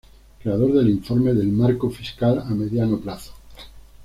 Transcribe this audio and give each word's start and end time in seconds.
Creador 0.41 0.73
del 0.73 0.89
Informe 0.89 1.35
del 1.35 1.49
Marco 1.49 1.91
Fiscal 1.91 2.39
a 2.39 2.45
Mediano 2.55 2.99
Plazo. 2.99 3.33